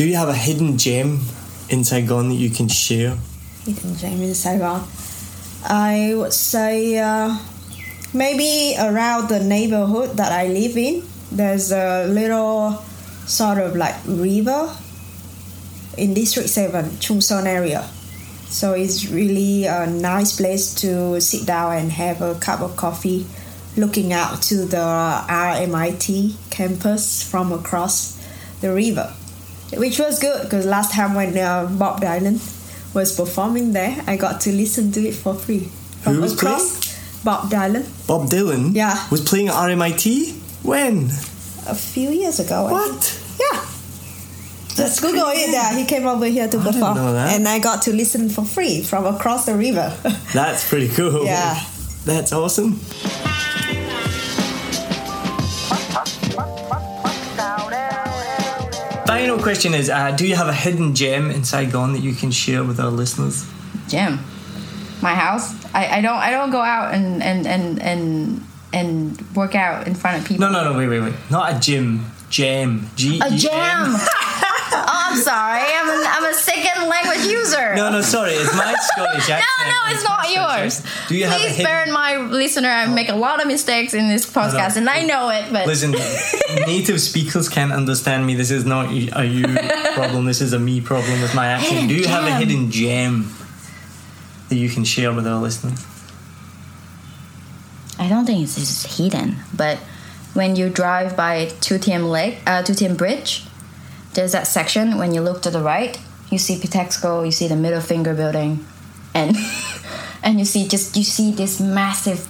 [0.00, 1.20] Do you have a hidden gem
[1.68, 3.18] in Saigon that you can share?
[3.66, 4.82] Hidden gem in Saigon.
[5.62, 7.36] I would say uh,
[8.14, 12.82] maybe around the neighborhood that I live in, there's a little
[13.26, 14.74] sort of like river
[15.98, 17.82] in District 7, Chung Son area.
[18.48, 23.26] So it's really a nice place to sit down and have a cup of coffee
[23.76, 24.78] looking out to the
[25.28, 28.16] RMIT campus from across
[28.62, 29.12] the river
[29.76, 32.38] which was good because last time when uh, Bob Dylan
[32.94, 35.68] was performing there, I got to listen to it for free.
[36.02, 38.96] From Who was across Bob Dylan Bob Dylan Yeah.
[39.10, 40.32] was playing at RMIT?
[40.62, 41.10] When?
[41.68, 42.64] a few years ago.
[42.72, 43.20] What?
[43.38, 43.60] Yeah.
[44.74, 45.50] Just Google it.
[45.50, 47.36] Yeah, he came over here to I perform, know that.
[47.36, 49.94] and I got to listen for free from across the river.
[50.32, 51.24] That's pretty cool.
[51.26, 51.62] Yeah.
[52.06, 52.80] That's awesome.
[59.20, 62.30] Final question is uh, Do you have a hidden gem in Saigon that you can
[62.30, 63.46] share with our listeners?
[63.88, 64.18] gym
[65.02, 68.40] my house I, I don't i don't go out and and and and
[68.72, 71.14] and work out in front of people No, no, no, wait, wait, wait.
[71.30, 72.06] Not a gym.
[72.30, 72.88] Gem.
[72.94, 74.42] G a jam oh
[75.10, 78.32] i'm sorry i'm a, I'm a second language user No, no, sorry.
[78.32, 79.44] It's my Scottish accent.
[79.58, 80.78] no, no, it's not yours.
[80.80, 81.08] Accent.
[81.08, 83.94] Do you have a Please bear in mind, listener, I make a lot of mistakes
[83.94, 85.52] in this podcast, and I know it.
[85.52, 85.92] But Listen,
[86.66, 88.34] native speakers can't understand me.
[88.34, 89.44] This is not a you
[89.94, 90.24] problem.
[90.26, 91.72] This is a me problem with my accent.
[91.72, 93.32] Hidden Do you have a hidden gem
[94.48, 95.84] that you can share with our listeners?
[97.98, 99.78] I don't think it's it's hidden, but
[100.34, 103.44] when you drive by Thu Thiem Lake, uh, Thu Thiem Bridge,
[104.14, 105.98] there's that section when you look to the right,
[106.30, 108.64] you see Bitexco, you see the middle finger building,
[109.14, 109.36] and
[110.22, 112.28] and you see just you see this massive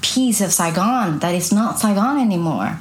[0.00, 2.78] piece of Saigon that is not Saigon anymore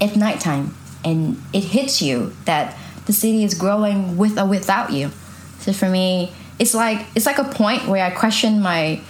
[0.00, 0.74] at nighttime,
[1.04, 5.10] and it hits you that the city is growing with or without you.
[5.60, 9.00] So for me, it's like it's like a point where I question my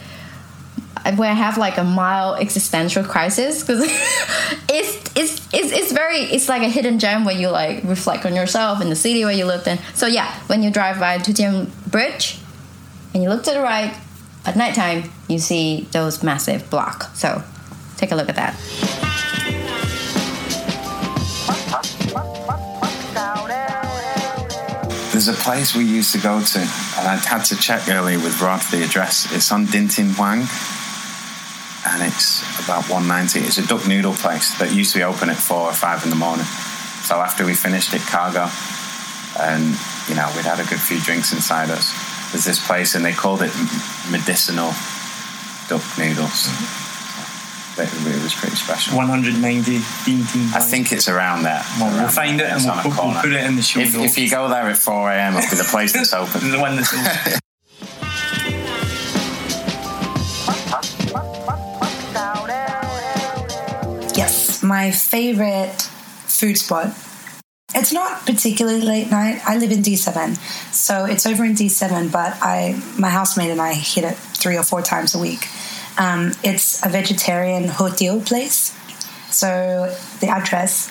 [1.17, 3.81] where I have like a mild existential crisis because
[4.69, 8.35] it's, it's it's it's very it's like a hidden gem where you like reflect on
[8.35, 9.79] yourself in the city where you lived in.
[9.95, 12.39] So yeah, when you drive by Thu Thiem Bridge
[13.15, 13.97] and you look to the right
[14.47, 17.11] at nighttime, you see those massive block.
[17.15, 17.43] So
[17.97, 18.57] take a look at that.
[25.13, 28.41] There's a place we used to go to, and I had to check earlier with
[28.41, 29.31] Rod the address.
[29.33, 30.47] It's on Dinh Tien Hoang,
[31.91, 33.41] and it's about 190.
[33.41, 36.11] It's a duck noodle place that used to be open at four or five in
[36.11, 36.47] the morning.
[37.03, 38.49] So after we finished at Cargo,
[39.39, 39.75] and
[40.09, 41.93] you know we'd had a good few drinks inside us,
[42.33, 43.53] there's this place, and they called it
[44.11, 44.73] medicinal
[45.69, 46.49] duck noodles.
[47.79, 48.97] It, it was pretty special.
[48.97, 51.63] 190 I think it's around there.
[51.79, 54.19] Well, we'll find it and we'll put, we'll put it in the show If, if
[54.19, 56.51] you go there at 4 a.m., it'll be the place that's open.
[56.51, 57.40] the one that's open.
[64.63, 65.83] my favorite
[66.27, 66.95] food spot.
[67.75, 69.41] It's not particularly late night.
[69.47, 70.37] I live in D7,
[70.75, 72.11] so it's over in D7.
[72.11, 75.47] But I, my housemate and I hit it three or four times a week.
[75.99, 78.77] Um, it's a vegetarian hotel place.
[79.31, 80.89] So the address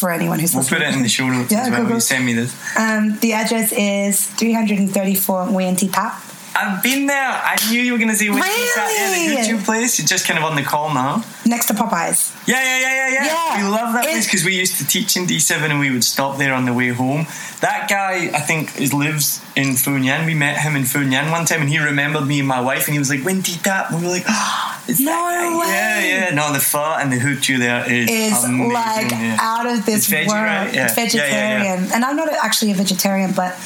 [0.00, 1.84] for anyone who's We'll put it in the show notes Yeah, as well.
[1.84, 1.94] cool.
[1.96, 2.54] You send me this.
[2.78, 6.18] Um, the address is 334 Nguyen Thi Thap.
[6.54, 7.16] I've been there.
[7.16, 9.34] I knew you were going to say which Really?
[9.34, 9.98] yeah, the YouTube place.
[9.98, 11.22] It's just kind of on the corner.
[11.46, 12.32] next to Popeyes.
[12.46, 13.24] Yeah, yeah, yeah, yeah, yeah.
[13.24, 13.64] Yeah.
[13.64, 16.38] We love that place because we used to teach in D7 and we would stop
[16.38, 17.26] there on the way home.
[17.60, 20.26] That guy, I think, is lives in Funyan.
[20.26, 22.92] We met him in Funyan one time and he remembered me and my wife and
[22.92, 23.90] he was like, Wendy Tap.
[23.90, 25.66] And we were like, oh, it's No that way.
[25.68, 26.34] Yeah, yeah.
[26.34, 28.72] No, the pho and the hoochoo there is, is amazing.
[28.72, 29.36] like yeah.
[29.40, 30.44] out of this It's veggie, world.
[30.44, 30.74] right?
[30.74, 30.84] Yeah.
[30.86, 33.56] It's Yeah, yeah, vegetarian, and I'm not actually a vegetarian, but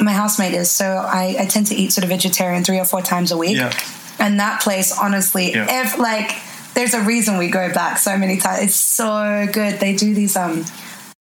[0.00, 0.70] my housemate is.
[0.70, 3.56] So I, I tend to eat sort of vegetarian three or four times a week.
[3.56, 3.72] Yeah.
[4.18, 5.82] And that place, honestly, Yeah.
[5.82, 6.30] if like
[6.74, 8.62] there's a reason we go back so many times.
[8.64, 9.80] It's so good.
[9.80, 10.64] They do these um.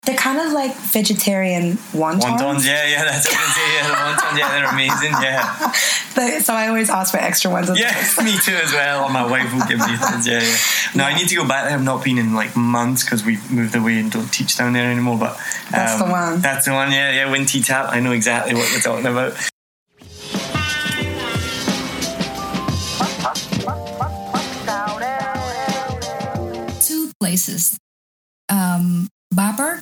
[0.08, 2.22] They're kind of like vegetarian wontons.
[2.22, 3.76] Wontons, yeah, yeah, that's what I was gonna say.
[3.76, 5.12] Yeah, the wontons, yeah, they're amazing.
[5.22, 5.74] Yeah,
[6.16, 7.70] But- so I always ask for extra ones.
[7.70, 8.18] of yeah, those.
[8.24, 9.04] me too as well.
[9.04, 10.26] Or my wife will give me things.
[10.26, 10.56] Yeah, yeah.
[10.96, 11.74] No, I need to go back there.
[11.78, 14.90] I've not been in like months because we moved away and don't teach down there
[14.90, 15.18] anymore.
[15.20, 15.38] But um,
[15.72, 16.40] That's the one.
[16.40, 16.92] That's the one.
[16.94, 17.30] Yeah, yeah.
[17.30, 17.90] Winty Tap.
[17.90, 19.36] I know exactly what you're talking about.
[26.82, 27.78] two places.
[28.50, 29.82] Um, Barber,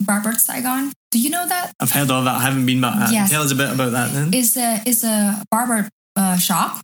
[0.00, 0.92] Barber Saigon.
[1.10, 1.72] Do you know that?
[1.84, 2.36] I've heard of that.
[2.36, 3.12] I haven't been back.
[3.12, 3.30] Yes.
[3.30, 4.32] Tell us a bit about that then.
[4.32, 6.80] It's a it's a barber uh, shop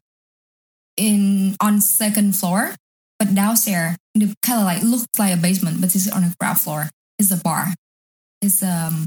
[0.96, 2.74] in on second floor,
[3.18, 6.60] but downstairs it kind of like looks like a basement, but it's on a ground
[6.60, 6.90] floor.
[7.18, 7.72] It's a bar.
[8.42, 9.06] It's um,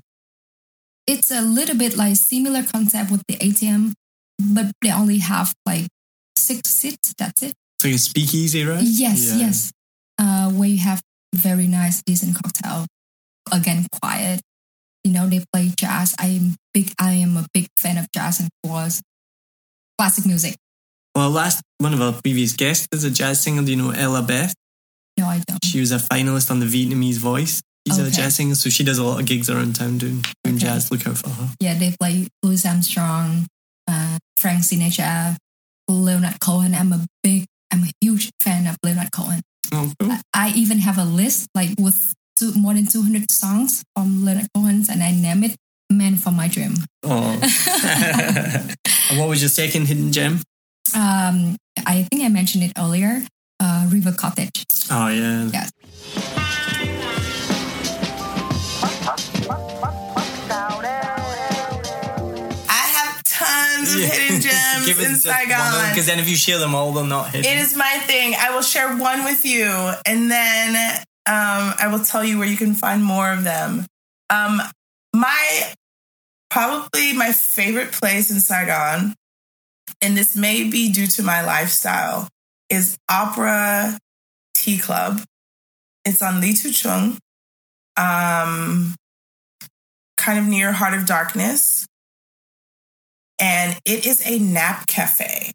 [1.06, 3.94] it's a little bit like similar concept with the ATM,
[4.40, 5.86] but they only have like
[6.38, 7.14] six seats.
[7.18, 7.54] That's it.
[7.78, 8.82] It's like a speakeasy, right?
[8.84, 9.46] Yes, Yeah.
[9.46, 9.72] yes.
[10.18, 11.02] Uh, where you have
[11.36, 12.86] very nice, decent cocktail.
[13.52, 14.42] Again, quiet.
[15.04, 16.16] You know, they play jazz.
[16.20, 16.94] I'm big.
[17.00, 19.02] I am a big fan of jazz and was
[19.98, 20.56] classic music.
[21.16, 23.62] Well, last one of our previous guests is a jazz singer.
[23.64, 24.54] Do you know Ella Beth?
[25.20, 25.64] No, I don't.
[25.64, 27.62] She was a finalist on the Vietnamese Voice.
[27.86, 30.56] She's a jazz singer, so she does a lot of gigs around town doing, doing
[30.56, 30.66] Okay.
[30.68, 30.90] jazz.
[30.90, 31.50] Look out for her.
[31.60, 33.46] Yeah, they play Louis Armstrong,
[33.88, 35.36] uh, Frank Sinatra,
[35.90, 36.74] Leonard Cohen.
[36.74, 39.42] I'm a big, I'm a huge fan of Leonard Cohen.
[39.74, 40.14] Oh, cool.
[40.34, 44.84] I even have a list like with two, more than 200 songs from Leonard Cohen,
[44.90, 45.56] and I name it
[45.92, 46.74] "Man from My Dream."
[47.04, 47.40] Oh.
[49.18, 50.42] what was your second hidden gem?
[50.96, 53.24] Um, I think I mentioned it earlier.
[53.60, 54.66] Uh, River Cottage.
[54.92, 55.50] Oh, yeah.
[55.54, 55.72] Yes.
[62.70, 65.90] I have tons of hidden gems in Saigon.
[65.90, 67.52] Because then if you share them all, they're not hidden.
[67.52, 68.36] It is my thing.
[68.38, 69.66] I will share one with you,
[70.06, 73.86] and then um, I will tell you where you can find more of them.
[74.30, 74.62] Um,
[75.14, 75.74] my
[76.50, 79.16] probably my favorite place in Saigon,
[80.02, 82.28] and this may be due to my lifestyle,
[82.70, 83.98] is Opera
[84.54, 85.22] Tea Club.
[86.04, 87.18] It's on Ly Tu Trong,
[87.96, 88.96] um,
[90.18, 91.86] kind of near Heart of Darkness,
[93.40, 95.54] and it is a nap cafe.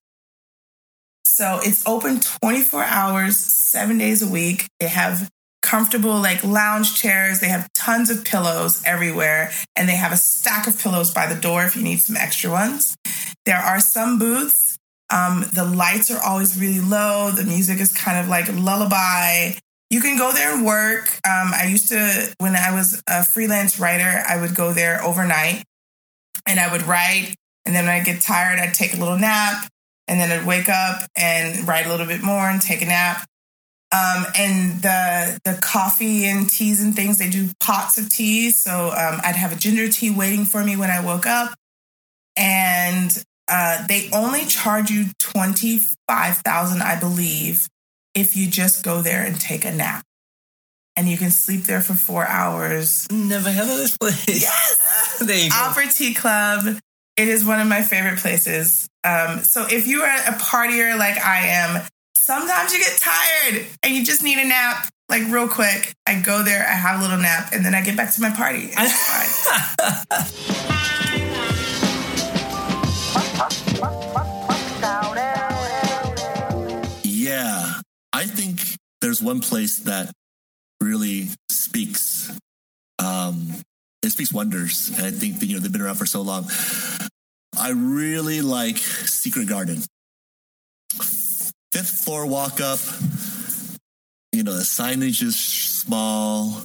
[1.27, 4.67] So it's open 24 hours, seven days a week.
[4.81, 5.29] They have
[5.63, 7.41] comfortable like lounge chairs.
[7.41, 9.51] They have tons of pillows everywhere.
[9.77, 12.51] And they have a stack of pillows by the door if you need some extra
[12.51, 12.97] ones.
[13.45, 14.79] There are some booths.
[15.11, 17.31] Um, the lights are always really low.
[17.31, 19.53] The music is kind of like lullaby.
[19.91, 21.09] You can go there and work.
[21.25, 25.65] Um, I used to, when I was a freelance writer, I would go there overnight
[26.47, 27.35] and I would write.
[27.65, 29.67] And then when I get tired, I'd take a little nap
[30.07, 33.27] and then I'd wake up and write a little bit more and take a nap.
[33.91, 38.51] Um, and the the coffee and teas and things, they do pots of tea.
[38.51, 41.55] So um, I'd have a ginger tea waiting for me when I woke up.
[42.37, 43.11] And
[43.49, 47.67] uh, they only charge you twenty five thousand, I believe,
[48.15, 50.05] if you just go there and take a nap.
[50.95, 53.07] And you can sleep there for four hours.
[53.11, 54.43] Never heard of this place.
[54.43, 55.57] Yes, there you go.
[55.57, 56.79] Opera Tea Club.
[57.17, 58.89] It is one of my favorite places.
[59.03, 61.87] Um, so if you are a partier like I am,
[62.29, 65.95] sometimes you get tired and you just need a nap, like real quick.
[66.07, 68.31] I go there, I have a little nap, and then I get back to my
[68.31, 68.71] party.
[77.03, 77.81] Yeah,
[78.13, 78.61] I think
[79.01, 80.11] there's one place that
[80.81, 82.31] really speaks.
[82.99, 83.53] Um,
[84.03, 86.49] it speaks wonders, and I think that you know they've been around for so long.
[87.59, 89.83] I really like Secret Garden.
[91.73, 92.79] Fifth floor walk up.
[94.33, 96.63] You know the signage is small,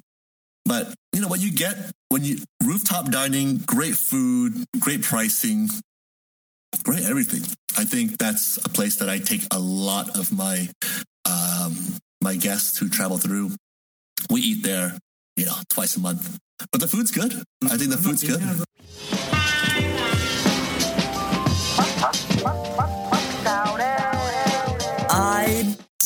[0.65, 1.77] but you know what you get
[2.09, 5.69] when you rooftop dining, great food, great pricing,
[6.83, 7.41] great everything.
[7.77, 10.69] I think that's a place that I take a lot of my
[11.25, 11.75] um,
[12.21, 13.51] my guests who travel through.
[14.29, 14.97] We eat there,
[15.35, 16.37] you know, twice a month.
[16.71, 17.33] But the food's good.
[17.63, 18.41] I think the food's good.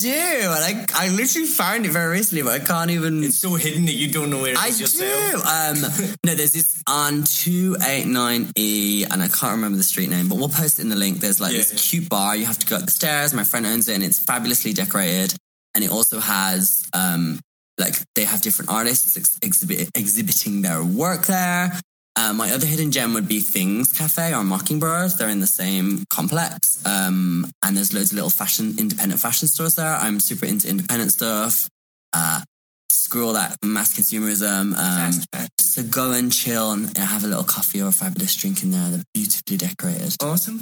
[0.01, 3.24] Do, and I, I literally found it very recently, but I can't even.
[3.24, 4.84] It's so hidden that you don't know where it I is do.
[4.84, 5.46] yourself.
[5.46, 5.82] Um,
[6.25, 10.80] no, there's this on 289E, and I can't remember the street name, but we'll post
[10.80, 11.20] it in the link.
[11.20, 12.36] There's like Yeah, this cute bar.
[12.36, 13.34] You have to go up the stairs.
[13.34, 15.34] My friend owns it, and it's fabulously decorated.
[15.75, 17.39] And it also has, um,
[17.77, 21.80] like, they have different artists ex- exhibit, exhibiting their work there.
[22.18, 25.12] Uh, my other hidden gem would be Things Cafe or Mockingbird.
[25.12, 26.84] They're in the same complex.
[26.86, 29.96] Um, and there's loads of little fashion, independent fashion stores there.
[29.96, 31.70] I'm super into independent stuff.
[32.14, 32.42] Uh,
[32.90, 34.76] screw all that mass consumerism.
[34.76, 38.72] Um, so go and chill and have a little coffee or a fabulous drink in
[38.72, 38.90] there.
[38.90, 40.16] They're beautifully decorated.
[40.22, 40.62] Awesome.